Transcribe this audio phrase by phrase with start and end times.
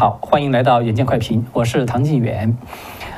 [0.00, 2.56] 好，欢迎来到远见快评，我是唐晋远。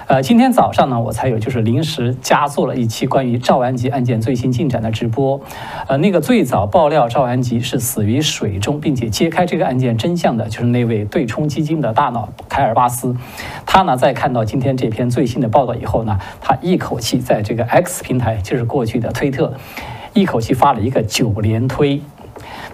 [0.08, 5.40] 呃，今天早上呢，我才有就是临时加做了一期关于赵安吉案件最新进展的直播。
[5.86, 13.14] 呃，那个最早爆料赵安吉是死于水中，并且揭开这个案件真相的，就是那位对冲基金的大脑凯尔巴斯。
[13.64, 19.54] 他呢，在看到今天这篇最新的报道以后呢，他一口气在这个 X 平台，就是过去的推特，
[20.14, 22.02] 一口气发了一个九连推。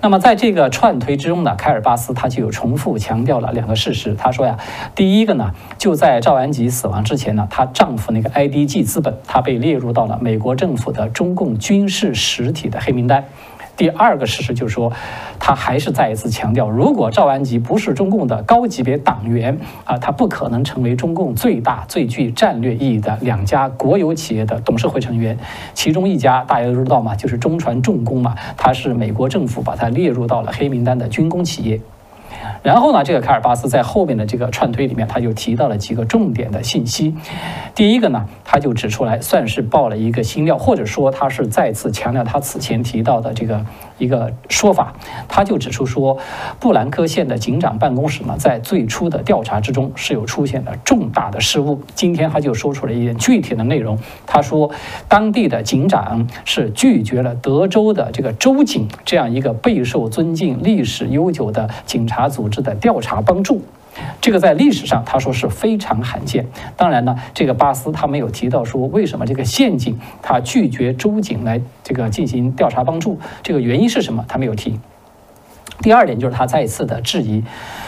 [0.00, 4.14] 那么在这个串推之中呢，凯尔巴斯他就有重复强调了两个事实。
[4.14, 4.56] 他说呀，
[4.94, 13.24] 第一个呢，就在赵安吉死亡之前呢，她丈夫那个 IDG 资本，他被列入到了美国政府的中共军事实体的黑名单。
[13.78, 14.92] 第二个事实就是说，
[15.38, 25.38] 他还是再一次强调，如果赵安吉不是中共的高级别党员啊，他不可能成为中共最大、最具战略意义的两家国有企业的董事会成员。
[25.74, 31.80] 其中一家大家都知道嘛，就是中船重工嘛，它是美国政府把它列入到了黑名单的军工企业。
[32.62, 37.14] 然后呢，这个卡尔巴斯在后面的这个串推里面，他就提到了几个重点的信息。
[37.74, 43.64] 第一个呢，他就指出来，算是爆了一个新料，或者说他是再次强调他此前提到的这个。
[43.98, 44.94] 一个说法，
[45.28, 46.16] 他就指出说，
[46.58, 51.80] 布兰科县的警长办公室呢，在最初的调查之中是有出现了重大的失误。
[51.94, 54.70] 今天他就说出了一点具体的内容，他说，
[55.08, 63.62] 当地的警长是拒绝了德州的这个州警这样一个备受尊敬、历史悠久的警察组织的调查帮助。
[64.20, 66.46] 这个在历史上，他说是非常罕见。
[66.76, 74.78] 当然呢，这个巴斯他没有提到说为什么这个陷阱他拒绝州警来这个进行调查帮助，这个原因是什么，他没有提。
[75.80, 77.42] 第二点就是他再一次的质疑。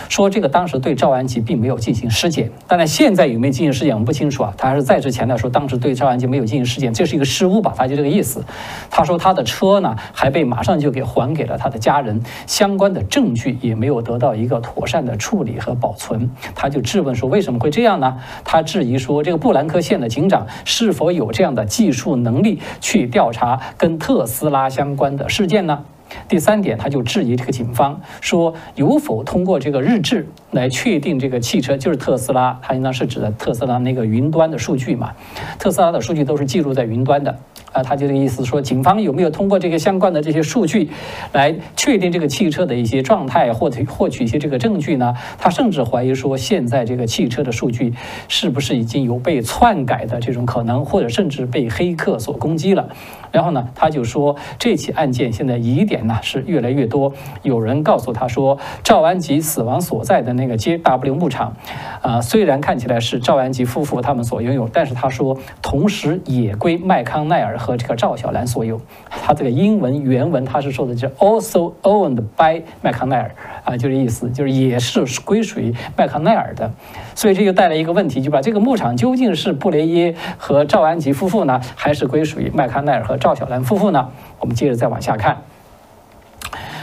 [0.08, 4.52] 说这个当时对赵安吉并没有进行尸检，当然现在有没有进行尸检我们不清楚啊。
[4.56, 7.72] 他还是再次强调说当时对赵安吉没有进行尸检，这是一个失误吧？
[7.76, 8.44] 他就这个意思。
[8.90, 16.28] 他说他的车呢还被马上就给还给了他的家人，相关的证据也没有得到一个妥善的处理和保存。
[16.56, 18.18] 他就质问说为什么会这样呢？
[18.44, 25.84] 他质疑说这个布兰克县的警长是否有这样的技术能力去调查跟特斯拉相关的事件呢？
[26.28, 35.12] 第三点，他就质疑这个警方说有否通过这个日志来确定这个汽车就是特斯拉，他应当是指的特斯拉那个云端的数据嘛？
[35.58, 37.38] 特斯拉的数据都是记录在云端的。
[37.72, 40.90] 啊，他就这个意思说，警方有没有通过这个相关的这些数据，
[41.32, 45.14] 来确定这个汽车的一些状态，获取获取一些这个证据呢？
[45.38, 47.94] 他甚至怀疑说，现在这个汽车的数据
[48.26, 52.88] 是不是已经有被篡改的这种可能，或者甚至被黑客所攻击了？
[53.30, 57.12] 然后呢，他就说，这起案件现在疑点呢是越来越多。
[57.42, 61.54] 有人告诉他说，赵安吉死亡所在的那个 JW 牧场，
[62.02, 67.56] 啊，虽然看起来是赵安吉夫妇他们所拥有，但是他说，同时也归麦康奈尔。
[67.60, 68.80] 和这个赵小兰所有，
[69.10, 73.30] 他这个英文原文他是说的，就 also owned by 麦康奈尔
[73.64, 76.72] 啊，就是意思就是也是归属于麦康奈尔的，
[77.14, 84.08] 所以这就带来一个问题，就把这个牧场究竟是布雷耶和赵安吉夫妇呢，还是归属于麦康奈尔和赵小兰夫妇呢？
[84.40, 85.42] 我们接着再往下看。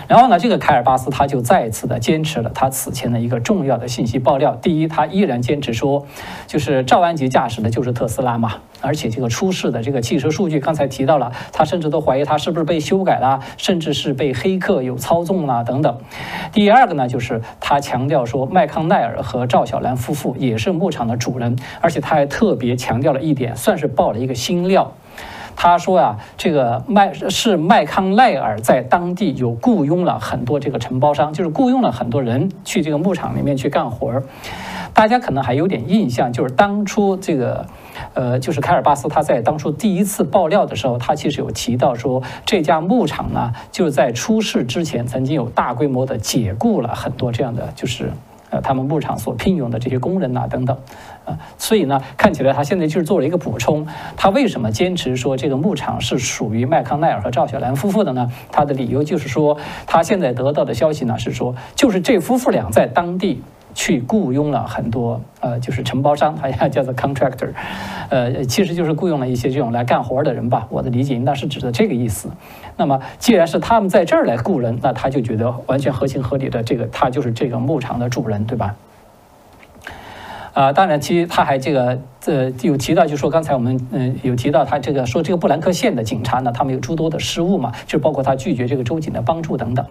[0.08, 4.56] 然后呢，这个凯尔巴斯他就再次的坚持了他此前的一个重要的信息爆料。
[4.56, 6.06] 第一，他依然坚持说，
[6.46, 15.98] 就是赵安吉驾驶的就是特斯拉嘛，而且这个出事的这个汽车数据刚才提到了，他甚至都怀疑他是不是被修改了，甚至是被黑客有操纵了等等。
[16.54, 24.94] 第二个呢，就是他强调说麦康奈尔和赵小兰夫妇也是牧场的主人，而且他还特别强调了一点，算是爆了一个新料。
[25.60, 34.24] 他说呀，这个麦是麦康奈尔在当地有雇佣了很多这个承包商，就是雇佣了很多人去这个牧场里面去干活儿。
[34.94, 37.66] 大家可能还有点印象，就是当初这个，
[38.14, 48.12] 呃，就是凯尔巴斯他在当初第一次爆料的时候，他其实有提到说，这家牧场呢，就是在出事之前曾经有大规模的解雇了很多这样的，就是。
[48.50, 50.78] 呃，他们牧场所聘用的这些工人呐，等等，
[51.26, 53.86] 啊，所以呢，看起来他现在就是做了一个补充。
[54.16, 58.32] 他为什么坚持说这个牧场是属于麦康奈尔和赵小兰夫妇的呢？
[58.52, 63.42] 他的理由就是说，他现在得到的消息呢是说，就是这夫妇俩在当地。
[63.78, 67.50] 去雇佣了很多呃，就是承包商，他要叫做 contractor，
[68.10, 70.66] 呃，其实就是雇佣了一些这种来干活的人吧。
[70.72, 72.28] 我的理解应当是指的这个意思。
[72.76, 78.74] 那么，既然是他们在这儿来雇人，那他就觉得完全合情合理的，这个他就是这个牧场的主人，对吧？
[80.58, 89.86] 啊，当然，其实他还这个，呃，有提到，就说刚才我们嗯有提到他这个说这个布兰克县的警察呢，他们有诸多的失误嘛，就包括他拒绝这个州警的帮助等等。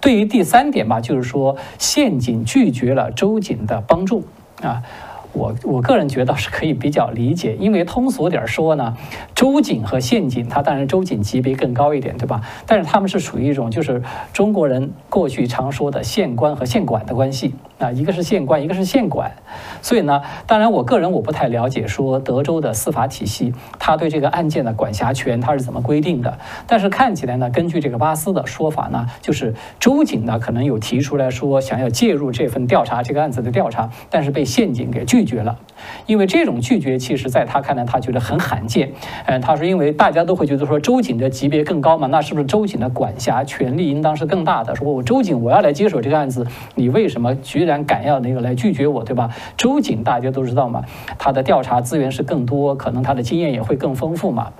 [0.00, 4.22] 对于第三点吧，就是说县警拒绝了州警的帮助
[4.62, 4.84] 啊，
[5.32, 8.96] 我我个人觉得是可以比较理解，因为通俗点说呢，
[9.34, 12.40] 州警和县警，他当然州警级别更高一点，对吧？
[12.66, 14.00] 但是他们是属于一种就是
[14.32, 17.52] 中国人过去常说的县官和县管的关系。
[17.78, 19.32] 啊，一个是县官，一个是县管。
[19.82, 26.38] 所以呢，当然我个人我不太了解说德州的司法体系，他对这个案件的管辖权他是怎么规定的。
[26.66, 35.58] 但是看起来呢，根据这个巴斯的说法呢，就是州警呢可能有提出来说想要介入这份调查这个案子的调查，但是被县警给拒绝了。
[36.06, 38.92] 因为这种拒绝，其实在他看来他觉得很罕见。
[39.26, 44.74] 嗯，他说因为大家都会觉得说州警的级别更高嘛，那是不是州警的管辖权力应当是更大的？
[44.76, 49.30] 说我州警我要来接手这个案子，你为什么居然敢要那个来拒绝我，对吧？
[49.56, 50.82] 周瑾大家都知道嘛，
[51.18, 54.52] 他的调查资源是更多，可能他的经验也会更丰富嘛。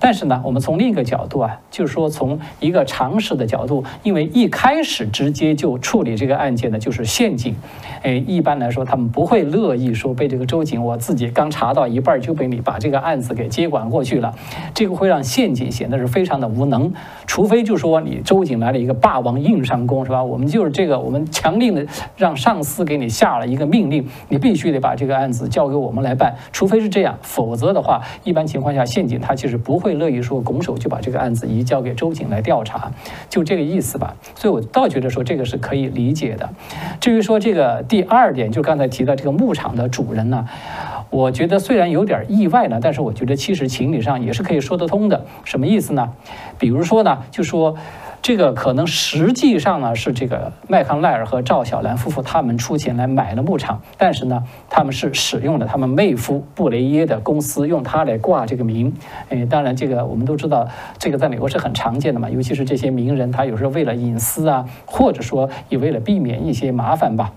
[0.00, 7.54] 但是呢，我们从另一个角度啊，就是说从一个常识的角度，因为一开始直接就处理这个案件的就是陷阱，
[8.02, 14.34] 哎，一般来说他们不会乐意说被这个周瑾我自己刚查到一半就被你把这个案子给接管过去了，
[14.74, 16.92] 这个会让陷阱显得是非常的无能。
[17.26, 20.22] 除非就说你周瑾来了一个霸王硬上弓，是吧？
[20.22, 26.34] 我们就是这个，我们强令的让上司给你下了一个命令，你必须得把这个案子交给我们来办。
[26.50, 32.90] 除非是这样，否则的话，一般情况下县警他其实不会乐意说拱手就把这个案子移交给州警来调查，
[33.28, 34.16] 就这个意思吧。
[34.34, 36.50] 所以我倒觉得说这个是可以理解的。
[36.98, 40.44] 至于说这个第二点，就刚才提到这个牧场的主人呢。
[41.10, 45.26] 我觉得虽然有点意外呢，但是我觉得其实情理上也是可以说得通的。
[45.44, 46.10] 什么意思呢？
[46.58, 47.76] 比如说呢，就说
[48.22, 58.94] 这个可能实际上呢是这个麦康奈尔和赵小兰夫妇他们出钱来买了牧场，但是呢他们是使用了他们妹夫布雷耶的公司，用他来挂这个名。
[59.28, 67.32] 哎，当然这个我们都知道，这个在美国是很常见的嘛，尤其是这些名人，他有时候为了隐私啊，或者说也为了避免一些麻烦吧。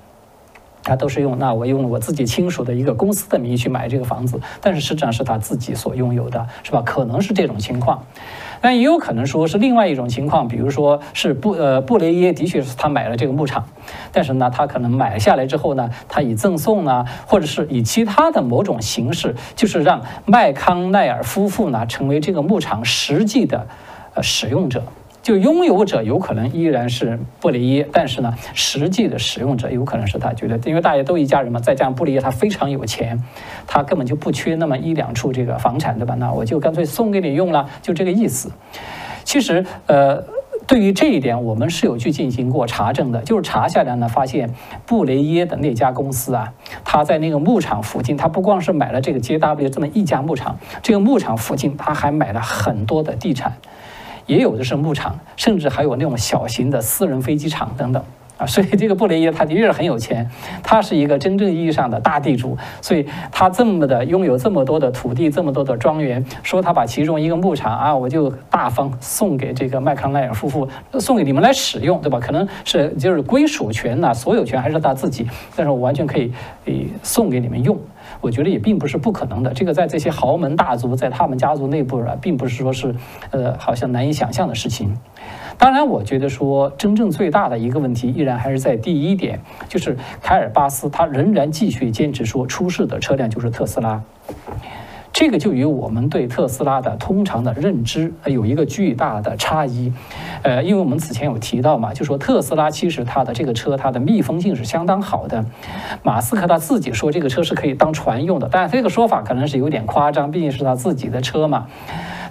[0.85, 6.81] 他都是用那我用我自己亲属的一个公司的名义去买这个房子，但是实际上是他自己所拥有的，是吧？
[6.85, 8.05] 可能是这种情况，
[8.61, 13.65] 但也有可能说是另外一种情况，比如说是布呃布雷耶的确是他买了这个牧场，
[14.11, 23.67] 但是呢，他可能买下来之后呢，他以赠送呢，或者是以其他的某种形式，就是让麦康奈尔夫妇呢成为这个牧场实际的
[24.13, 24.83] 呃使用者。
[25.25, 33.19] 就拥有者有可能依然是布雷耶，但是呢，实际的使用者有可能是他觉得，因为大家都一家人嘛，再加上布雷耶他非常有钱，
[33.65, 36.13] 他根本就不缺那么一两处这个房产，对吧？
[36.19, 38.51] 那我就干脆送给你用了，就这个意思。
[39.23, 40.23] 其实，呃，
[40.67, 44.51] 对于这一点，我们是有去进行过查证的，就是查下来呢，发现
[44.85, 53.53] 布雷耶的那家公司啊，他在那个牧场附近，他不光是买了这个 JW 这么一家牧场，这个牧场附近他还买了很多的地产。
[54.25, 58.03] 也有的是牧场，甚至还有那种小型的私人飞机场等等
[58.37, 60.29] 啊，所以这个布雷耶他的确是很有钱，
[60.61, 70.67] 他是一个真正意义上的大地主，所以他这么的拥有这么多的土地，这么多的庄园，说他把其中一个牧场啊，我就大方送给这个麦康奈尔夫妇，
[70.99, 72.19] 送给你们来使用，对吧？
[72.19, 75.25] 可能是就是归属权呐，所有权还是他自己，
[75.55, 76.33] 但是我完全可以
[76.65, 77.79] 以送给你们用。
[78.25, 82.95] 我觉得也并不是不可能的，这个在这些豪门大族在他们家族内部啊，并不是说是，
[83.29, 84.97] 呃，好像难以想象的事情。
[85.59, 89.39] 当然，我觉得说真正最大的一个问题，依然还是在第一点，
[89.69, 94.01] 就是凯尔巴斯他仍然继续坚持说出事的车辆就是特斯拉。
[95.15, 99.93] 这个就与我们对特斯拉的通常的认知有一个巨大的差异，
[100.41, 105.45] 呃，因为我们此前有提到嘛，就说特斯拉其实它的这个车它的密封性是相当好的，
[106.03, 111.67] 马斯克他自己说这个车是可以当船用的，但这个说法可能是有点夸张，毕竟是他自己的车嘛。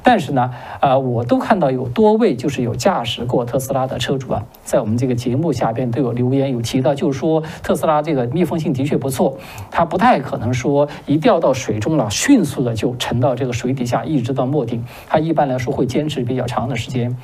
[0.05, 9.37] 但是呢，呃，我都看到有多位就是有驾驶过特斯拉的车主啊，在我们这个节目下边都有留言，有提到，就是说特斯拉这个密封性的确不错，
[9.71, 17.17] 它不太可能说一掉到水中了，迅速的就沉到这个水底下，一直到末顶，它一般来说会坚持比较长的时间。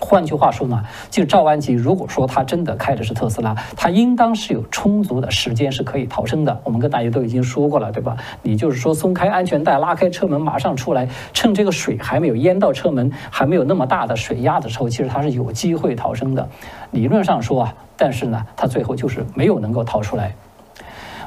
[0.00, 6.58] 换句话说呢，就赵安吉，如果说他真的开的是特斯拉，他应当是有充足的时间是可以逃生的。
[6.64, 8.16] 我们跟大家都已经说过了，对吧？
[8.42, 16.48] 你就是说松开安全带，拉开车门，马上出来，趁这个水还没有淹到车门，还没有那么大的水压的时候，其实他是有机会逃生的。
[16.90, 20.34] 理论上说啊，但是呢，他最后就是没有能够逃出来。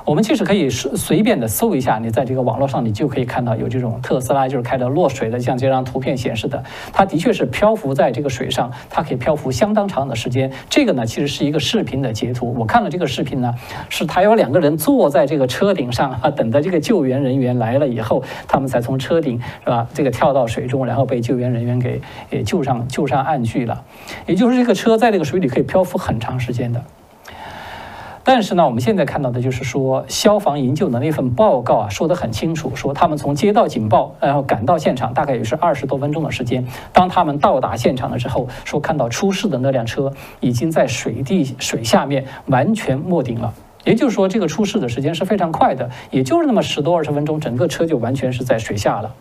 [0.05, 10.51] 我们其实可以随随便的搜一下，你在这个网络上，你就可以看到有这种特斯拉就是开的落水的，像这张图片显示的，它的确是漂浮在这个水上，它可以漂浮相当长的时间。
[10.69, 12.53] 这个呢，其实是一个视频的截图。
[12.59, 13.53] 我看了这个视频呢，
[13.87, 23.81] 是他有两个人坐在这个车顶上啊，等着这个救援人员来了以后，他们才从车顶是吧，这个跳到水中，然后被救援人员给给救上救上岸去了。
[24.25, 26.83] 也就是这个车在这个水里可以漂浮很长时间的。
[28.25, 36.65] 但是呢，我们现在看到的就是说，消防营救的那份报告啊，说得很清楚，说他们从接到警报，然后赶到现场，大概也是二十多分钟的时间。
[36.93, 43.53] 当他们到达现场了之后，说看到出事的那辆车已经在水地水下面完全没顶了。
[43.83, 49.13] 也就是说，这个出事的时间是非常快的，也就是那么十多二十分钟，整个车就完全是在水下了。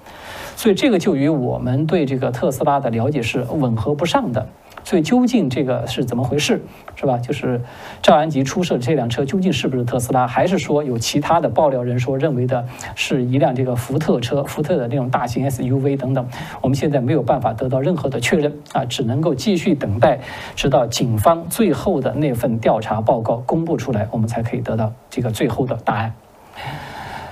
[0.55, 4.47] 所以这个就与我们对这个特斯拉的了解是吻合不上的。
[4.85, 6.63] 所以究竟这个是怎么回事，
[6.95, 7.19] 是吧？
[7.19, 7.61] 就是
[8.03, 16.27] 赵安吉出售这辆车究竟是不是特斯拉，还是说有其他的爆料人说认为的是一辆这个福特车，福特的那种大型 SUV 等等？
[16.61, 20.21] 我们现在没有办法得到任何的确认啊，只能够继续等待，
[20.57, 26.15] 直到警方最后的那份调查报告公布出来，我们才可以得到这个最后的答案。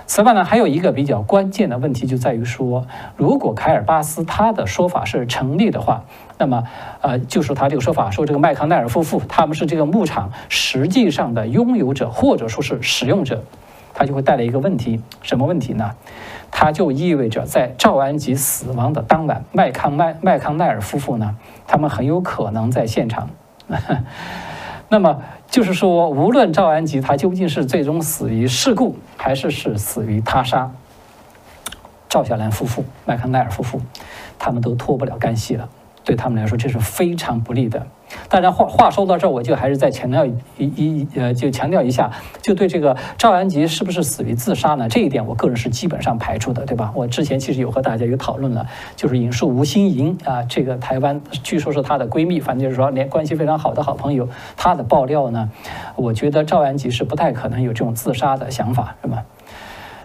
[0.06, 2.84] 此外呢，还有一个比较关键的问题就在于说，
[3.16, 6.04] 如果凯尔巴斯他的说法是成立的话，
[6.40, 6.64] 那么，
[7.02, 13.44] 呃，就是他这个说法，说这个麦康奈尔夫妇他们是这个牧场实际上的拥有者或者说是使用者，
[13.92, 15.94] 他就会带来一个问题，什么问题呢？
[16.50, 23.28] 它就意味着在赵安吉死亡的当晚，麦康麦麦康奈尔夫妇呢，他们很有可能在现场。
[24.88, 30.70] 那么就是说，无论赵安吉他究竟是最终死于事故，还是是死于他杀，
[32.08, 33.80] 赵小兰夫妇、麦康奈尔夫妇，
[34.38, 35.68] 他们都脱不了干系了。
[36.04, 37.86] 对他们来说，这是非常不利的。
[38.28, 42.10] 当然，话话说到这儿，我就还是再强调一一呃，就强调一下，
[42.42, 44.88] 就对这个赵安吉是不是死于自杀呢？
[44.88, 46.90] 这一点，我个人是基本上排除的，对吧？
[46.96, 48.66] 我之前其实有和大家有讨论了，
[48.96, 55.48] 就是引述吴欣莹啊，这个台湾据说是她的闺蜜，反正就是说连关系非常好的好朋友，她的爆料呢，
[55.94, 59.24] 我觉得赵安吉是不太可能有这种自杀的想法，是吧？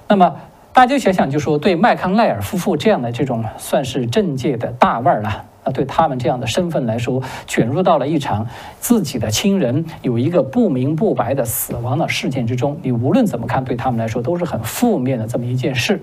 [0.07, 0.35] 那么
[0.73, 5.45] 大家想想，就说对麦康奈尔夫妇这样的这种算是政界的大腕儿了。
[5.65, 8.47] 那对他们这样的身份来说，卷入到了一场
[8.79, 15.99] 自己的亲人有一个不明不白的死亡的事件之中，你无论怎么看，对他们来说都是很负面的这么一件事。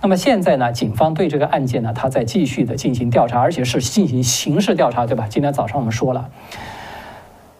[0.00, 5.26] 那么现在呢，警方对这个案件呢，他在继续的进行调查，而且是进行刑事调查，对吧？
[5.28, 6.28] 今天早上我们说了，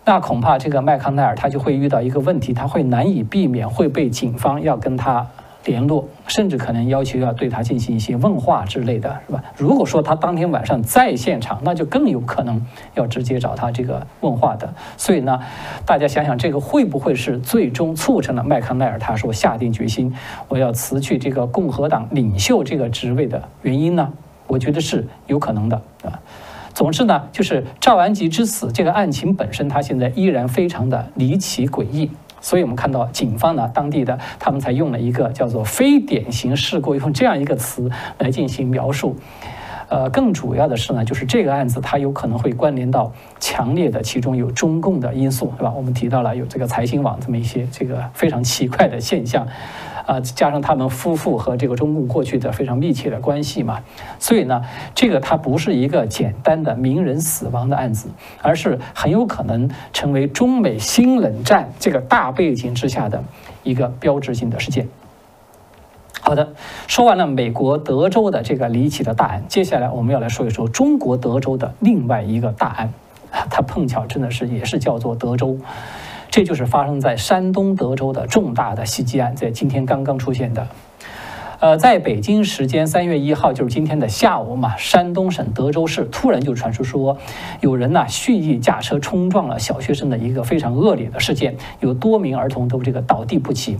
[0.04, 5.26] 那恐怕这个麦康奈尔他就会遇到一个问题，他会难以避免会被警方要跟他。
[5.66, 9.42] 联络，甚至可能要求要对他进行一些问话之类的是吧？
[9.56, 14.73] 如果说他当天晚上在现场，那就更有可能要直接找他这个问话的。
[14.96, 15.40] 所以呢，
[15.85, 20.14] 大家想想，这个会不会是最终促成了麦康奈尔他说下定决心
[20.49, 24.12] 我要辞去这个共和党领袖这个职位的原因呢？
[24.46, 26.20] 我觉得是有可能的啊。
[26.73, 32.11] 总之呢，就是赵安吉之死这个案情本身，他现在依然非常的离奇诡异。
[32.46, 39.16] 所以我们看到，警方呢，当地的他们才用了一个叫做“非典型事故”用这样一个词来进行描述。
[39.88, 45.72] 呃，更主要的是呢，就是这个案子它有可能会关联到强烈的其中有中共的因素，对吧？
[45.76, 49.46] 我们提到了有这个财新网这么一些这个非常奇怪的现象。
[50.06, 53.80] 啊，加上他们夫妇和这个中共过去的非常密切的关系嘛，
[54.20, 54.62] 所以呢，
[54.94, 58.08] 这个它不是一个简单的名人死亡的案子，
[58.40, 63.20] 而是很有可能成为中美新冷战这个大背景之下的
[63.64, 64.86] 一个标志性的事件。
[66.20, 66.49] 好的，
[66.87, 72.92] 说完了美国德州的这个离奇的大案，接下来我们要来说一说中国德州的另外一个大案，
[73.49, 75.56] 它碰巧真的是也是叫做德州。
[76.28, 80.66] 这就是发生在山东德州的重大的袭击案，在今天刚刚出现的。
[81.58, 87.16] 呃，在北京时间三月一号，就是今天的下午嘛，山东省德州市突然就传出说，
[87.62, 93.78] 有人呢蓄意驾车冲撞了小学生的一个非常恶劣的事件，有多名儿童都这个倒地不起。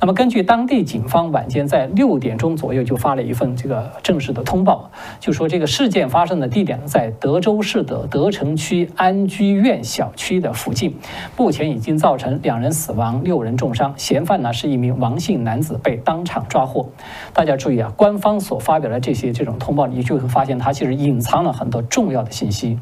[0.00, 10.96] 那么根据当地警方晚间在六点钟左右就发了一份这个正式的通报，就说这个事件发生的地点在德州市的德城区安居苑小区的附近，
[11.36, 16.88] 目前已经造成两人死亡，六人重伤，嫌犯呢是一名王姓男子，被当场抓获。
[17.32, 22.78] 大家注意啊，官方所发表的这些这种通报，你就会发现它其实隐藏了很多重要的信息。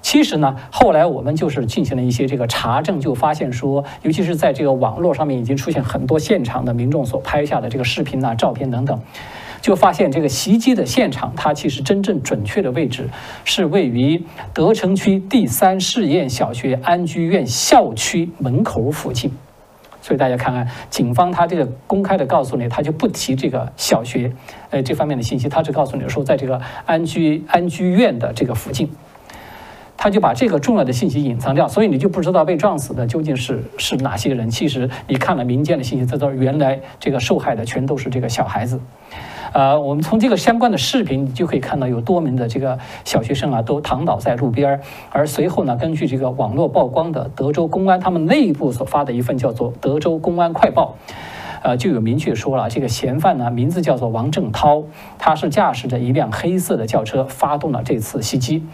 [0.00, 9.00] 其实呢，后来我们就是进行了一些这个查证，就发现说，尤其是在这个网络上面已经出现很多现场的民众所拍下的这个视频啊、照片等等，
[9.60, 13.08] 就发现这个袭击的现场，它其实真正准确的位置
[13.44, 14.20] 是位于
[14.52, 19.30] 德城区第三试验小学安居院校区门口附近。
[20.02, 24.30] 所以大家看看，警方他这个公开的告诉你，他就不提这个小学，
[24.68, 28.90] 呃这方面的信息，他只告诉你说，在这个安居安居院的这个附近。
[29.96, 34.50] 他就把这个重要的信息隐藏掉，所以你就不知道被撞死的究竟是是哪些人。
[34.50, 38.80] 其实你看了民间的信息，知道原来这个受害的全都是这个小孩子。
[39.52, 44.80] 呃，我们从这个相关的视频就可以看到，有多名的这个小学生啊，都躺倒在路边儿。
[45.10, 50.96] 而随后呢，根据这个网络曝光的德州公安他们内部所发的一份叫做《德州公安快报》。
[51.62, 54.82] 呃，就有明确说了，这个嫌犯呢，名字叫做王正涛，
[55.18, 58.64] 他是驾驶着一辆黑色的轿车发动了这次袭击。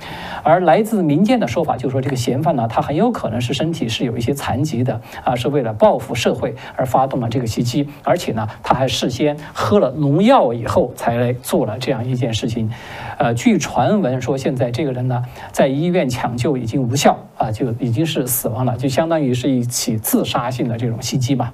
[0.42, 12.71] 而来自民间的说法就是说，这个嫌犯呢，他很有可能是身体是有一些残疾的啊，是为了报复社会而发动了这个袭击，而且呢，他还事先喝了农药以后才来做了这样一件事情。
[13.18, 21.52] 呃，据传闻说，现在这个人呢，在医院抢救已经无效啊，就已经是死亡了，就相当于是一起自杀性的这种袭击吧。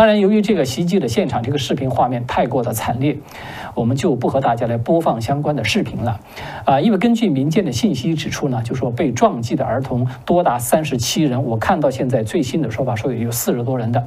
[0.00, 3.18] 当然，由于这个袭击的现场这个视频画面太过的惨烈，
[3.74, 6.18] 我们就不和大家来播放相关的视频了。
[6.64, 14.02] 啊，因为根据民间的信息指出呢，就说被撞击的儿童多达三十七人，我看到现在最新的说法说有四十多人的。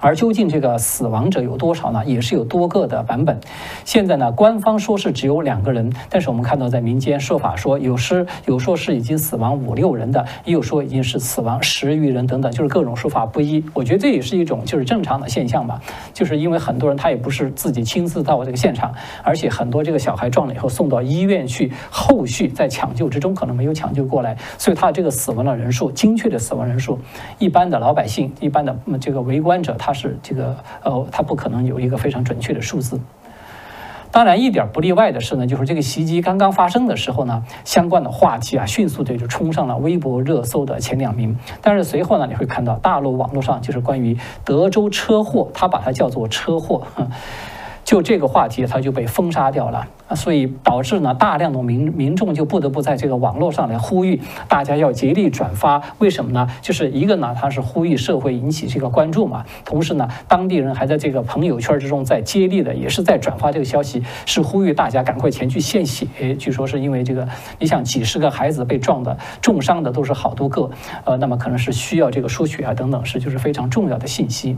[0.00, 2.02] 而究竟这个死亡者有多少呢？
[2.06, 3.38] 也是有多个的版本。
[3.84, 13.62] 现在呢，官方说是只有两个人，但是我们看到在民间说法说有是有说是已经死亡五六人的，也有说已经是死亡十余人等等，就是各种说法不一。
[13.74, 15.80] 我觉得这也是一种就是正常的现象吧，
[16.14, 26.98] 就是因为很多人他也不是自己亲自到这个现场，而且很多这个小孩撞了以后送到医院去，后续在抢救之中可能没有抢救过来，所以他这个死亡的人数，精确的死亡人数，
[27.38, 29.89] 一般的老百姓、一般的这个围观者他。
[29.90, 33.00] 他是这个呃，它不可能有一个非常准确的数字。
[34.12, 41.36] 当然，一点不例外的是呢，就是这个袭击刚刚发生的时候呢，相关的话题啊，迅速的就冲上了微博热搜的前两名。
[41.60, 46.86] 但是随后呢，你会看到大陆网络上就是关于德州车祸，他把它叫做车祸。
[47.90, 55.82] 就这个话题，它就被封杀掉了，所以导致呢，大量的民民众就不得不在这个网络上来呼吁大家要竭力转发。
[55.98, 56.48] 为什么呢？
[56.62, 59.44] 就是一个呢，它是呼吁社会引起这个关注嘛。
[59.64, 66.06] 同时呢，当地人还在这个朋友圈之中在接力的，也是在转发这个消息，是呼吁大家赶快前去献血。
[66.38, 67.26] 据说是因为这个，
[67.58, 70.70] 你想几十个孩子被撞的重伤的都是好多个，
[71.04, 74.56] 呃，那么可能是需要这个输血啊等等，是就是非常重要的信息。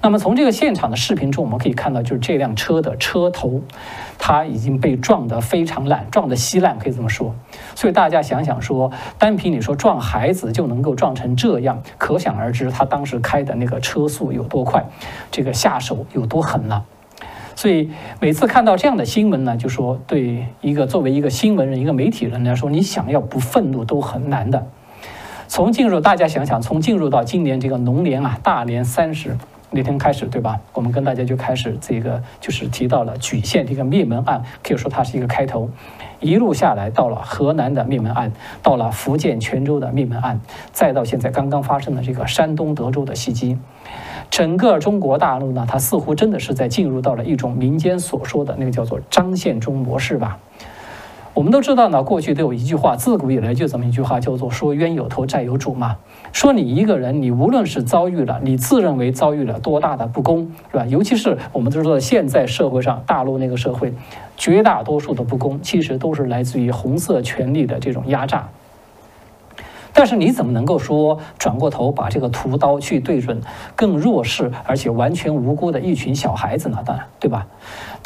[0.00, 3.60] 那么从这个现场的视频中，我们可以看到，就是这辆车的车头，
[4.16, 7.34] 它已经被撞得非常烂，撞得稀烂，可以这么说。
[7.74, 14.84] 所以大家想想说，单凭你说撞孩子就能够撞成这样，可想而知他当时开的那个车速有多快，
[15.32, 16.84] 这个下手有多狠了。
[17.56, 24.64] 所以每次看到这样的新闻呢，就说对一个作为一个新闻人、一个媒体人来说，你想要不愤怒都很难的。
[25.48, 29.36] 从进入，大家想想，从进入到今年这个龙年啊，大年三十。
[29.70, 30.58] 那天开始，对吧？
[30.72, 35.68] 我们跟大家就开始这个，就是提到了莒县这个灭门案，可以说它是一个开头。
[36.20, 40.40] 一路下来，到了河南的灭门案，到了福建泉州的灭门案，
[40.72, 43.58] 再到现在刚刚发生的这个山东德州的袭击，
[44.30, 50.38] 整个中国大陆呢，它似乎真的是在进入到了一种民间所说的那个叫做张献忠模式吧。
[51.34, 55.96] 我们都知道呢，过去都有一句话，自古以来就这么一句话，叫做“说冤有头，债有主”嘛。
[56.32, 60.86] 说你一个人，你无论是遭遇了，你自认为遭遇了多大的不公，是吧？
[60.86, 63.92] 尤其是我们都知道，现在社会上，大陆那个社会，
[64.36, 68.48] 绝大多数的不公，其实都是来自于红色权力的这种压榨。
[69.94, 73.40] 但是你怎么能够说转过头把这个屠刀去对准
[73.74, 76.78] 更弱势而且完全无辜的一群小孩子呢？
[76.86, 77.44] 当然，对吧？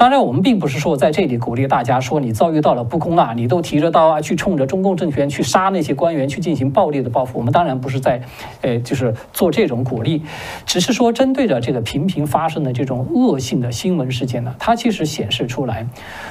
[0.03, 7.38] 当然，我们并不是说在这里鼓励大家说你遭遇到了不公啊，你都提着刀啊去冲着中共政权去杀那些官员去进行暴力的报复。
[7.38, 8.21] 我们当然不是在，
[8.62, 10.25] 呃，就是做这种鼓励，
[10.67, 15.87] 只是说针对着这个频频发生的这种恶性的新闻事件呢，它其实显示出来，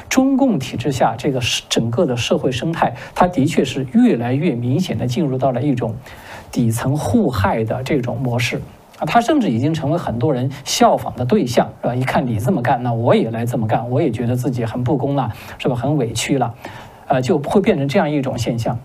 [0.09, 5.95] 中共体制下这个整个的社会生态，它的确是越来越明显的进入到了一种
[6.51, 8.61] 底层互害的这种模式。
[9.05, 11.95] 他甚至已经成为很多人效仿的对象，是吧？
[11.95, 15.75] 一看你这么干，那我也来这么干，我也觉得自己很不公了，是吧？
[15.75, 16.53] 很委屈了，
[17.07, 18.77] 呃，就会变成这样一种现象。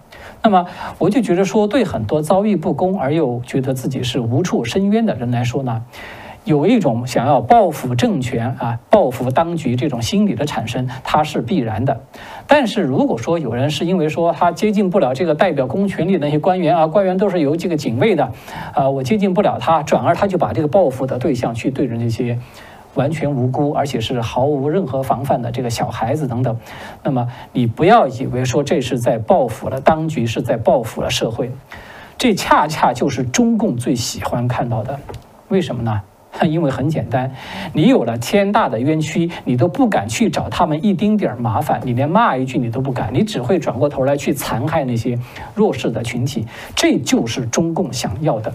[0.43, 0.67] 那么，
[0.99, 5.83] 我就觉得说，对很多遭遇不公而又觉得自己是无处伸冤的人来说呢。
[6.47, 12.01] 有一种想要报复政权啊、报复当局这种心理的产生，它是必然的。
[12.47, 18.31] 但是如果说有人是因为说他接近不了这个代表公权力的那些官员啊，官员都是由这个警卫的，
[18.73, 22.39] 啊，我接近不了他，转而他就把这个报复的对象去对着那些
[22.95, 26.57] 完全无辜而且是毫无任何防范的这个小孩子等等，
[27.03, 31.51] 那么你不要以为说这是在报复了当局，是在报复了社会，
[32.17, 35.01] 这恰恰就是中共最喜欢看到的。
[35.49, 36.03] 为什么呢？
[36.45, 37.33] 因为很简单，
[37.73, 45.19] 你有了天大的冤屈，你都不敢去找他们一丁点儿麻烦，你连骂一句你都不敢，你只会转过头来去残害那些
[45.55, 46.47] 弱势的群体。
[46.75, 48.53] 这就是中共想要的。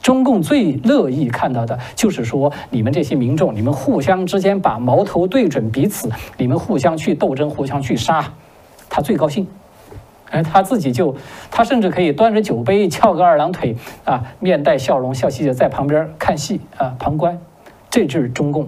[0.00, 8.24] 中共最乐意看到的就是说，你们这些民众，你们互相之间把矛头对准彼此，你们互相去斗争，互相去杀，
[8.88, 9.46] 他最高兴。
[10.32, 11.14] 哎，他自己就，
[11.50, 17.38] 他甚至可以端着酒杯，翘个二郎腿啊，面带笑容，笑嘻嘻的在旁边看戏啊，旁观。
[17.90, 18.66] 这就是中共。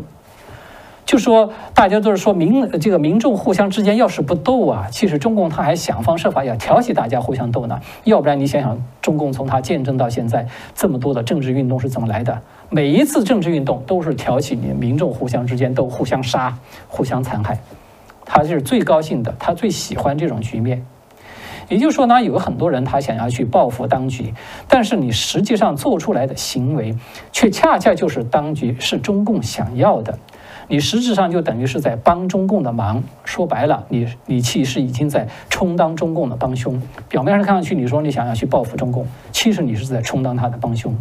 [1.07, 7.79] 就说大家都是说民这个民众互相之间要是不斗啊，其实中共他还想方设法要挑起大家互相斗呢。
[8.05, 12.41] 要不然你想想，中共从他建政到现在这么多的政治运动是怎么来的？
[12.71, 16.57] 每一次政治运动都是挑起你民众互相之间斗，互相杀，
[16.89, 17.59] 互相残害。
[18.25, 20.85] 他是最高兴的，他最喜欢这种局面。
[21.69, 24.33] 也就是说呢，有很多人他想要去报复当局，
[24.69, 26.95] 但是你实际上做出来的行为，
[27.33, 30.19] 却恰恰就是当局是中共想要的，
[30.69, 33.03] 你实质上就等于是在帮中共的忙。
[33.25, 36.81] 说白了，你你其实已经在充当中共的帮凶。
[37.09, 40.95] 表面上看上去，你说你想要去报复中共，其实你是在充当他的帮凶，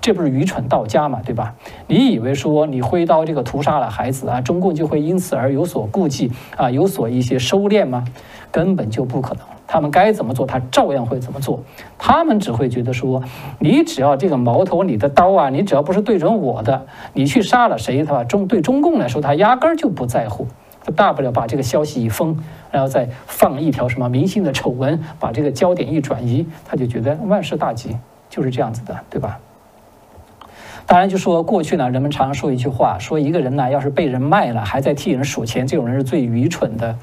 [0.00, 1.54] 这不是愚蠢到家嘛，对吧？
[1.86, 8.04] 你以为说你挥刀这个屠杀了孩子啊，中共就会因此而有所顾忌啊，有所一些收敛吗？
[8.50, 9.42] 根本就不可能。
[9.66, 11.60] 他们该怎么做，他照样会怎么做。
[11.98, 13.22] 他们只会觉得说，
[13.58, 20.46] 你只要这个矛头，你的刀啊，你只要不是对准我的，你去杀了谁，他中对中共来说，他压根儿就不在乎。
[20.84, 22.38] 他大不了把这个消息一封，
[22.70, 27.96] 然后再放一条什么明星的丑闻，把这个焦点一转移，他就觉得万事大吉，
[28.30, 29.40] 就是这样子的，对吧？
[30.86, 36.96] 当然，就说过去呢，人们常说一句话，说一个人呢，要是被人卖了，还在替人数钱，这种人是最愚蠢的。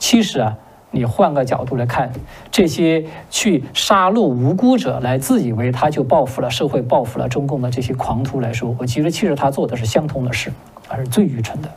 [0.00, 0.58] 其实啊。
[0.94, 2.10] 你换个角度来看，
[2.50, 10.52] 这些去杀戮无辜者来自以为他就报复了社会、报复了中共的这些狂徒来说，我其实其实他做的是相同的事，
[10.88, 11.68] 而是最愚蠢的。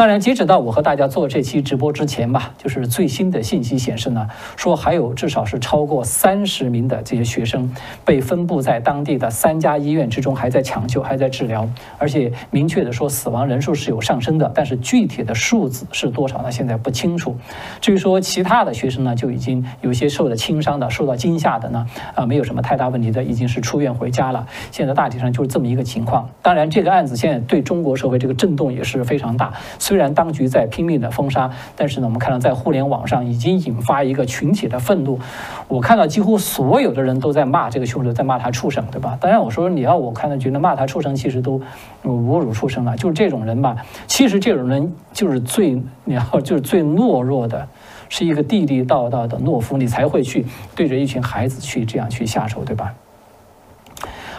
[0.00, 7.70] 当然，截止到我和大家做这期直播之前吧，就是最新的信息显示呢，说还有至少是超过三十名的这些学生
[8.02, 16.50] 被分布在当地的三家医院之中，还在抢救，还在治疗，而且明确的说死亡人数是有上升的，但是具体的数字是多少呢？
[16.50, 17.36] 现在不清楚。
[17.82, 24.46] 至于说其他的学生呢，就已经有些受了轻伤的，受到惊吓的呢，啊，没有什么太大问题的，已经是出院回家了。
[24.70, 26.26] 现在大体上就是这么一个情况。
[26.40, 29.52] 当然，这个案子现在对中国社会这个震动也是非常大。
[29.90, 35.18] 虽然当局在拼命的封杀，但是呢，我们看到在互联网上已经引发一个群体的愤怒。
[35.66, 39.18] 我看到几乎所有的人都在骂这个凶手，在骂他畜生，对吧？
[39.20, 41.60] 当然，我说你要我看到觉得骂他畜生，其实都
[42.04, 42.96] 侮辱畜生了。
[42.96, 43.74] 就是这种人吧，
[44.06, 45.72] 其实这种人就是最
[46.04, 47.66] 你要就是最懦弱的，
[48.08, 52.94] 是一个地地道道的懦夫，你才会去对着一群孩子去这样去下手，对吧？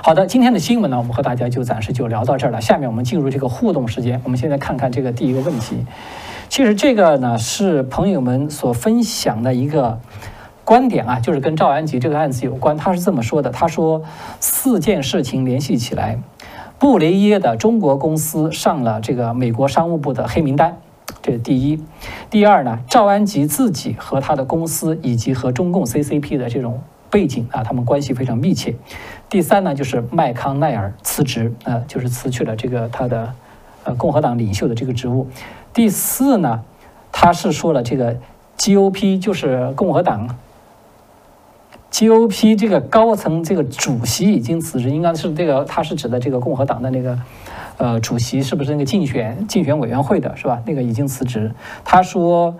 [0.03, 2.59] 好的，今天的新闻呢，我们和大家就暂时就聊到这儿了。
[2.59, 4.19] 下面我们进入这个互动时间。
[4.23, 5.85] 我们现在看看这个第一个问题。
[6.49, 9.99] 其实这个呢是朋友们所分享的一个
[10.65, 12.75] 观点啊，就是跟赵安吉这个案子有关。
[12.75, 14.01] 他是这么说的：他说
[14.39, 16.17] 四件事情联系起来，
[16.79, 20.77] 布雷耶的中国公司上了这个美国商务部的黑名单，
[21.21, 21.79] 这是第一。
[22.31, 28.73] 第二呢，赵安吉自己和他的公司以及和中共 CCP 的这种背景啊，他们关系非常密切。
[29.32, 33.34] 第三呢，就是麦康奈尔辞职，呃，就是辞去了这个他的
[33.86, 35.26] 呃共和党领袖的这个职务。
[35.74, 36.62] 第四呢，
[37.13, 38.13] 他是说了这个
[38.58, 40.28] GOP 就是共和党
[41.94, 47.17] GOP 这个高层这个主席已经辞职，应该是这个他是指的这个共和党的那个
[47.78, 50.62] 呃主席，是不是那个竞选竞选委员会的是吧？
[50.65, 51.50] 那个已经辞职。
[51.86, 52.54] 他说。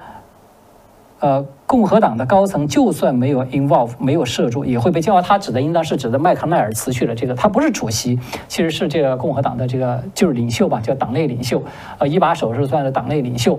[1.24, 5.22] 呃，共和党的高层就算没有 involve，没有涉足，也会被叫。
[5.22, 11.64] 他指的应当是指的麦康奈尔辞去了这个，他不是主席，其实是这个共和党的这个就是领袖吧，叫党内领袖。
[11.98, 13.58] 呃，一把手是算是党内领袖，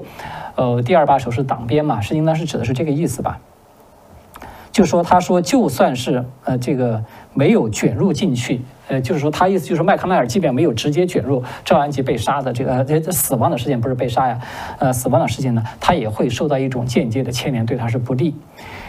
[0.57, 3.39] 呃，第二把手是党鞭嘛，是应当是指的是这个意思吧？
[4.71, 8.61] 就说他说就算是呃这个没有卷入进去。
[8.93, 14.39] 呃，就是说，他意思就是麦康奈尔即便没有直接卷入赵安吉被杀的这个这死亡的事件，不是被杀呀，
[14.79, 18.35] 呃，死亡的事件呢，他也会受到一种间接的牵连，对他是不利。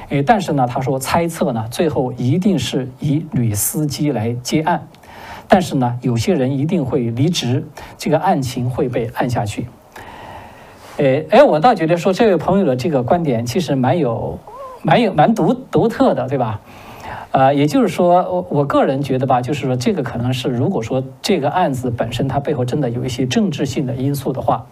[0.09, 4.85] 诶，但是呢，他说猜测呢，最后一定是以女司机来接案，
[5.47, 7.65] 但是呢，有些人一定会离职，
[7.97, 9.67] 这个案情会被按下去。
[10.97, 14.37] 诶，哎，我倒觉得说这位朋友的这个观点其实蛮有、
[14.81, 16.59] 蛮有、蛮独独特的，对吧？
[17.33, 24.67] 呃，也就是说，我我个人觉得吧，就是说，这个可能是，如果说这个案子本身它背后真的有一些政治性的因素的话，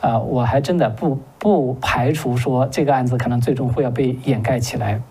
[0.00, 5.02] 啊，我还真的不不排除说这个案子可能最终会要被掩盖起来。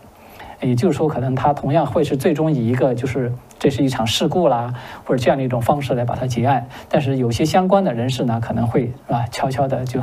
[0.62, 3.32] 也就是说，可能它同样会是最终以一个就是
[3.64, 4.74] 这是一场事故啦，
[5.06, 6.68] 或者这样的一种方式来把它结案。
[6.90, 10.02] 但是有些相关的人士呢，可能会啊，悄悄的就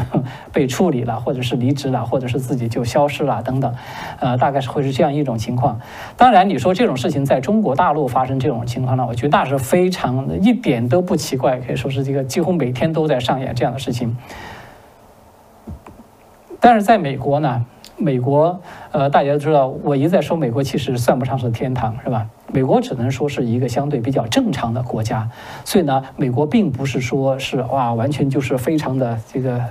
[0.51, 3.75] 被处理了，或者是离职了，或者是自己就消失了等等，
[4.19, 5.79] 呃，大概是会是这样一种情况。
[6.17, 14.17] 当然，你说这种事情在中国大陆发生这种情况呢，我觉得那是非常一点都不奇怪，可以说是这个几乎每天都在上演这样的事情。
[16.59, 17.67] 但是在美国呢？
[18.01, 18.59] 美国，
[18.91, 22.27] 呃，大家都知道，我一再说，美国其实算不上是天堂，是吧？
[22.53, 25.29] 美国只能说是一个相对比较正常的国家，
[25.65, 29.63] 所以呢，美国并不是说是哇，完全就是非常的这个，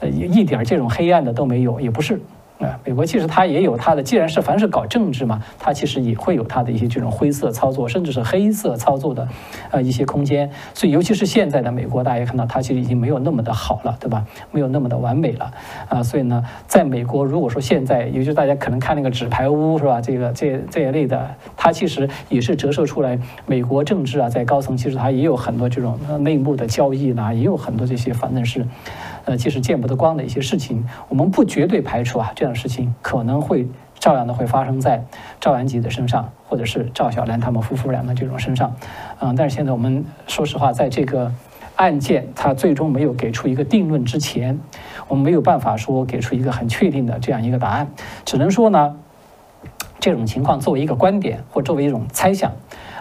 [0.00, 2.20] 呃，一点这种黑暗的都没有，也不是。
[2.60, 9.26] 啊，美国其实它也有它的，既然是凡是搞政治嘛，它其实也会有它的一些这种灰色操作，甚至是黑色操作的，
[9.72, 10.48] 呃，一些空间。
[10.72, 14.24] 所以，尤其是现在的美国，大家看到它其实已经没有那么的好了，对吧？
[14.52, 15.52] 没有那么的完美了，
[15.88, 20.00] 啊，所以呢，在美国，如果说现在，尤其大家可能看那个纸牌屋，是吧？
[20.00, 28.64] 这个这这一类的，它其实也是折射出来美国政治啊，在高层其实它也有很多这种内幕的交易啦，也有很多这些反正是。
[29.24, 33.66] 呃，即使见不得光的一些事情，我们不绝对排除啊，这样的事情可能会
[33.98, 35.02] 照样的会发生在
[35.40, 38.74] 赵安吉的身上，或者是赵小兰他们夫妇俩的这种身上，
[39.20, 41.32] 嗯，但是现在我们说实话，在这个
[41.76, 44.58] 案件他最终没有给出一个定论之前，
[45.08, 47.90] 我们没有办法说给出一个很确定的这样一个答案，
[48.24, 48.96] 只能说呢，
[49.98, 52.52] 这种情况作为一个观点或作为一种猜想。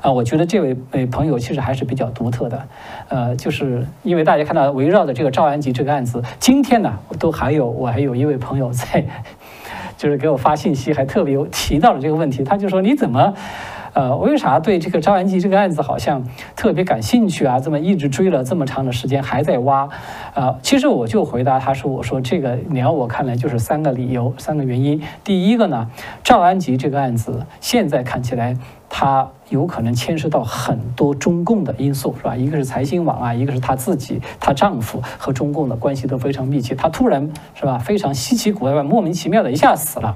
[0.04, 2.62] 啊，我觉得这位呃朋友其实还是比较独特的，
[3.08, 9.06] 呃，就是因为大家看到围绕着这个赵安吉这个案子，今天呢，都还有我还有一位朋友在，
[9.96, 13.34] 就是给我发信息，还特别提到了这个问题，他就说你怎么，
[13.94, 16.22] 呃，为啥对这个赵安吉这个案子好像
[16.54, 17.58] 特别感兴趣啊？
[17.62, 19.88] 这么一直追了这么长的时间还在挖，
[20.34, 25.02] 啊，其实我就回答他说，我说这个你要我看来就是三个理由，三个原因。
[25.24, 25.90] 第一个呢，
[26.26, 28.58] 赵安吉这个案子现在看起来。
[28.96, 32.36] 他有可能牵涉到很多中共的因素，是吧？
[32.36, 36.76] 一个是财新网啊，一个是她自己，她丈夫和中共的关系都非常密切。
[36.76, 40.16] 她突然是吧，非常稀奇古怪、莫名其妙的一下死了，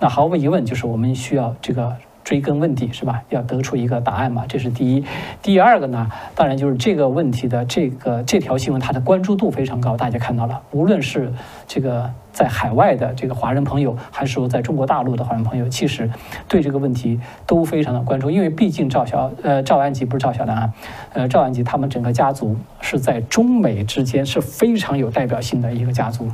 [0.00, 1.96] 那毫无疑问就是我们需要这个。
[2.24, 3.22] 追根问底是吧？
[3.28, 5.04] 要得出一个答案嘛，这是第一。
[5.42, 9.94] 第二个呢，当然就是这个问题的这个这条新闻，它的关注度非常高。
[9.96, 11.30] 大家看到了，无论是
[11.68, 16.10] 这个在海外的这个华人朋友，还是说在中国大陆的华人朋友，其实
[16.48, 18.30] 对这个问题都非常的关注。
[18.30, 20.72] 因为毕竟赵小呃赵安吉不是赵小兰，
[21.12, 26.30] 呃赵安吉他们整个家族是在中美之间是非常有代表性的一个家族。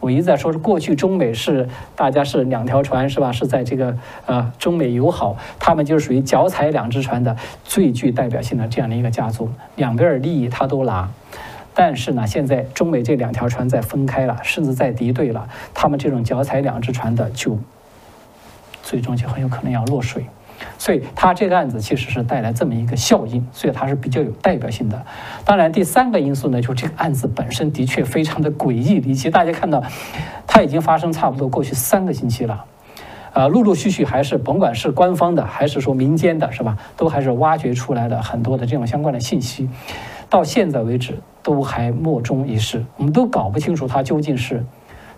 [0.00, 3.32] 我一直在说，是过去中美是大家是两条船，是吧？
[3.32, 11.08] 是在这个呃中美友好，他们就是属于脚踩两只船的最具代表性的这样的一个家族，两边利益他都拿。
[11.74, 17.58] 但是呢，现在中美这两条船在分开了，甚至在敌对了，他们这种脚踩两只船的就
[18.82, 20.26] 最终就很有可能要落水。
[20.76, 25.04] 所以他这个案子其实是带来这么一个效应，所以它是比较有代表性的。
[25.44, 29.30] 当然，第三个因素呢，就是这个案子本身的确非常的诡异离奇。
[29.30, 29.82] 大家看到，
[30.46, 32.64] 它已经发生差不多过去三个星期了，
[33.32, 39.68] 呃，陆陆续续还是甭管是官方的还是说民间的，是吧，都还是挖掘出来了很多的这种相关的信息。
[40.28, 44.64] 到现在为止都还莫衷一是，我们都搞不清楚它究竟是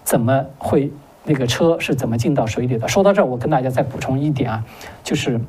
[0.04, 0.90] 怎么会。
[1.24, 2.88] 那个车是怎么进到水里的？
[2.88, 4.64] 说到这儿，我跟大家再补充一点啊，
[5.02, 5.40] 就是，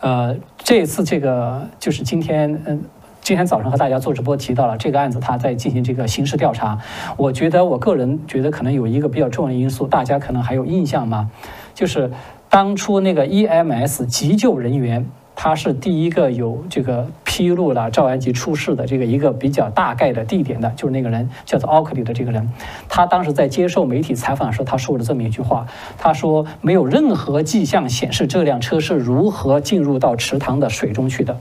[0.00, 2.82] 呃，这次这个就是今天，嗯，
[3.20, 6.78] 今天早上和大家做直播提到了这个案子，他在进行这个刑事调查。
[7.16, 11.30] 我觉得，我个人觉得可能有一个比较重要的因素，大家可能还有印象吗？
[11.74, 12.10] 就是
[12.48, 15.06] 当初那个 EMS 急救人员。
[15.38, 22.48] 他是第一个有这个披露了赵安吉出事的这个一个比较大概的地点的，就是那个人叫做奥克利的这个人。
[22.88, 25.66] 他当时在接受媒体采访的时候，他说了这么一句话
[25.98, 31.38] ：“他说没有任何迹象显示这辆车是如何进入到池塘的水中去的。”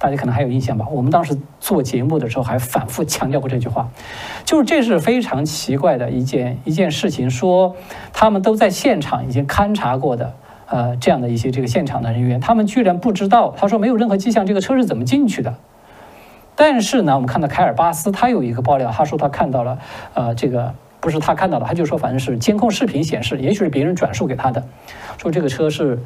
[0.00, 0.88] 大家可能还有印象吧？
[0.90, 3.88] 我们当时做节目的时候还反复强调过这句话，
[4.44, 7.30] 就是这是非常奇怪的一件一件事情。
[7.30, 7.76] 说
[8.12, 10.34] 他们都在现场已经勘察过的。
[10.72, 13.54] 呃，这样的一些这个现场的人员，他们居然不知道。
[13.54, 15.54] 他说没有任何迹象，这个车是怎么进去的？
[16.56, 19.78] 但是呢，我们看到凯尔巴斯他有一个爆料，他说他看到了，
[20.14, 24.64] 呃，这个不是他看到的，他就说反正是监控视频显示，也许是别人转述给他的，
[25.18, 25.98] 说这个车是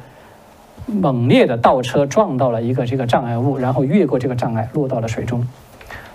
[0.85, 5.47] 猛烈的倒车撞到了一个这个障碍物，然后越过这个障碍落到了水中。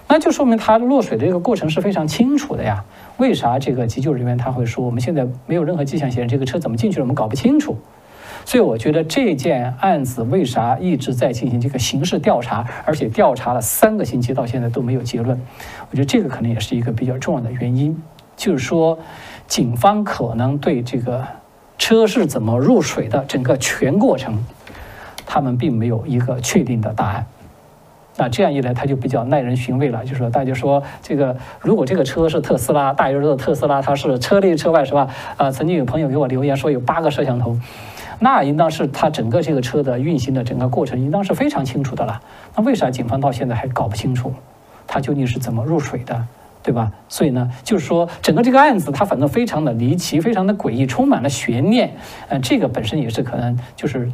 [0.09, 2.85] 那就说明他落水的这个过程是非常清楚的呀。
[3.17, 7.79] 为啥这个急救人员他会说我们现在没有任何迹象显示这个车怎么进去了，我们搞不清楚？
[8.45, 15.41] 所以我觉得这件案子为啥一直在进行这个刑事调查，而且调查了三个星期到现在都没有结论？
[15.91, 17.97] 我觉得这个可能也是一个比较重要的原因，
[18.37, 18.99] 就是说，
[19.47, 21.27] 警方可能对这个
[21.79, 24.45] 车是怎么入水的整个全过程。
[25.25, 27.25] 他们并没有一个确定的答案。
[28.19, 30.05] 那这样一来，它就比较耐人寻味了。
[30.05, 35.09] 就是说，大家说这个，如果这个车是特斯拉，大家知道特斯拉它是车内车外是吧？
[35.39, 37.57] 啊，曾经有朋友给我留言说有八个摄像头，
[38.23, 42.23] 那应当是它整个这个车的运行的整个过程应当是非常清楚的了。
[42.57, 44.33] 那为啥警方到现在还搞不清楚，
[44.87, 46.25] 它究竟是怎么入水的，
[46.63, 46.93] 对吧？
[47.09, 51.95] 所以呢，就是说整个这个案子它反正非常的离奇，非常的诡异，充满了悬念。
[52.29, 54.11] 嗯，这个本身也是可能就是。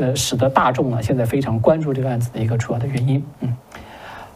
[0.00, 3.22] 呃，使得大众呢现在非常关注这个案子的一个主要的原因。
[3.40, 3.54] 嗯，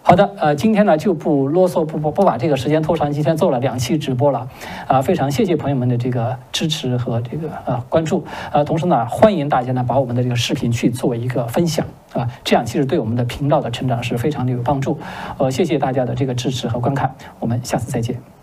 [0.08, 3.10] 好的，呃，今天呢就不啰嗦，不不不把这个时间拖长。
[3.10, 4.48] 今天做了两期直播了，
[4.86, 8.24] 啊，非常谢谢朋友们的这个支持和这个呃关注。
[8.52, 14.96] 呃，同时呢，欢迎大家呢把我们的这个视频去做一个分享，啊，这样其实对我们的频道的成长是非常的有帮助。
[15.38, 18.35] 呃，谢谢大家的这个支持和观看，我们下次再见。